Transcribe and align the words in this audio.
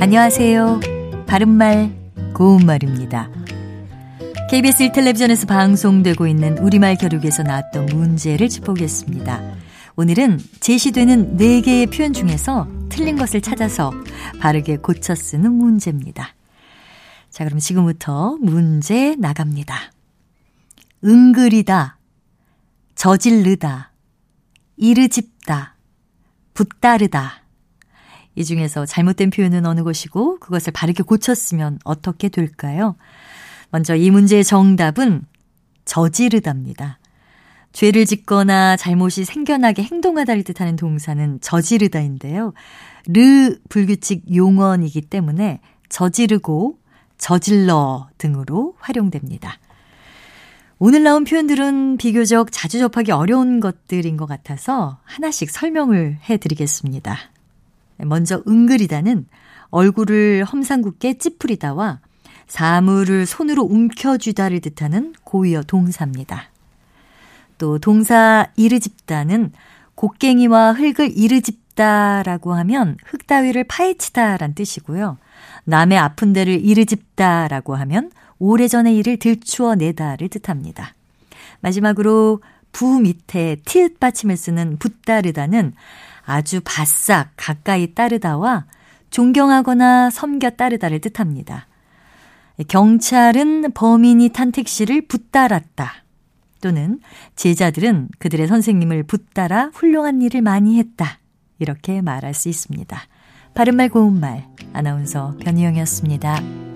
안녕하세요. 0.00 0.80
바른말, 1.26 1.92
고운말입니다. 2.32 3.28
KBS 4.48 4.90
1텔레비전에서 4.90 5.48
방송되고 5.48 6.28
있는 6.28 6.56
우리말 6.58 6.94
겨루기에서 6.94 7.42
나왔던 7.42 7.86
문제를 7.86 8.48
짚어보겠습니다. 8.48 9.56
오늘은 9.96 10.38
제시되는 10.60 11.36
4개의 11.36 11.92
표현 11.92 12.12
중에서 12.12 12.68
틀린 12.88 13.16
것을 13.16 13.40
찾아서 13.40 13.92
바르게 14.38 14.76
고쳐 14.76 15.16
쓰는 15.16 15.52
문제입니다. 15.52 16.32
자, 17.30 17.44
그럼 17.44 17.58
지금부터 17.58 18.36
문제 18.40 19.16
나갑니다. 19.18 19.90
은글이다, 21.04 21.98
저질르다, 22.94 23.90
이르집다, 24.76 25.74
붙다르다. 26.54 27.47
이 28.38 28.44
중에서 28.44 28.86
잘못된 28.86 29.30
표현은 29.30 29.66
어느 29.66 29.82
것이고 29.82 30.38
그것을 30.38 30.72
바르게 30.72 31.02
고쳤으면 31.02 31.80
어떻게 31.82 32.28
될까요? 32.28 32.94
먼저 33.70 33.96
이 33.96 34.12
문제의 34.12 34.44
정답은 34.44 35.22
저지르다입니다. 35.84 37.00
죄를 37.72 38.06
짓거나 38.06 38.76
잘못이 38.76 39.24
생겨나게 39.24 39.82
행동하다를 39.82 40.44
뜻하는 40.44 40.76
동사는 40.76 41.40
저지르다인데요. 41.40 42.52
르 43.08 43.58
불규칙 43.68 44.32
용언이기 44.32 45.02
때문에 45.02 45.60
저지르고 45.88 46.78
저질러 47.18 48.08
등으로 48.18 48.76
활용됩니다. 48.78 49.58
오늘 50.78 51.02
나온 51.02 51.24
표현들은 51.24 51.96
비교적 51.96 52.52
자주 52.52 52.78
접하기 52.78 53.10
어려운 53.10 53.58
것들인 53.58 54.16
것 54.16 54.26
같아서 54.26 55.00
하나씩 55.02 55.50
설명을 55.50 56.18
해 56.30 56.36
드리겠습니다. 56.36 57.18
먼저 58.04 58.42
은그리다는 58.46 59.26
얼굴을 59.70 60.44
험상궂게 60.44 61.18
찌푸리다와 61.18 62.00
사물을 62.46 63.26
손으로 63.26 63.62
움켜쥐다를 63.62 64.60
뜻하는 64.60 65.14
고유어 65.24 65.62
동사입니다. 65.62 66.44
또 67.58 67.78
동사 67.78 68.46
이르집다는 68.56 69.52
곡괭이와 69.94 70.72
흙을 70.72 71.16
이르집다라고 71.16 72.54
하면 72.54 72.96
흙 73.04 73.26
따위를 73.26 73.64
파헤치다란 73.64 74.54
뜻이고요. 74.54 75.18
남의 75.64 75.98
아픈 75.98 76.32
데를 76.32 76.64
이르집다라고 76.64 77.74
하면 77.74 78.10
오래전의 78.38 78.96
일을 78.96 79.18
들추어 79.18 79.74
내다를 79.74 80.28
뜻합니다. 80.28 80.94
마지막으로 81.60 82.40
부 82.70 83.00
밑에 83.00 83.56
티읕 83.64 83.98
받침을 83.98 84.36
쓰는 84.36 84.78
붙다르다는 84.78 85.72
아주 86.28 86.60
바싹 86.62 87.30
가까이 87.36 87.94
따르다와 87.94 88.66
존경하거나 89.08 90.10
섬겨 90.10 90.50
따르다를 90.50 91.00
뜻합니다. 91.00 91.66
경찰은 92.68 93.72
범인이 93.72 94.28
탄 94.28 94.52
택시를 94.52 95.08
붙따랐다. 95.08 96.04
또는 96.60 97.00
제자들은 97.34 98.08
그들의 98.18 98.46
선생님을 98.46 99.04
붙따라 99.04 99.70
훌륭한 99.72 100.20
일을 100.20 100.42
많이 100.42 100.78
했다. 100.78 101.18
이렇게 101.58 102.02
말할 102.02 102.34
수 102.34 102.50
있습니다. 102.50 103.00
바른말 103.54 103.88
고운말 103.88 104.48
아나운서 104.74 105.34
변희영이었습니다. 105.40 106.67